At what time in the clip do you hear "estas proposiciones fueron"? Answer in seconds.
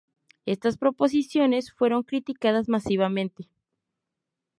0.47-2.01